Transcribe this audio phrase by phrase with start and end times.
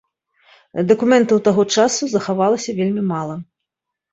[0.91, 3.35] Дакументаў таго часу захавалася вельмі мала.